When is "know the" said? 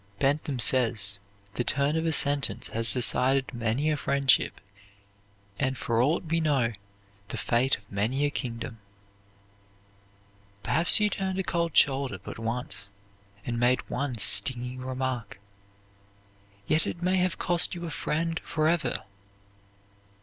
6.39-7.37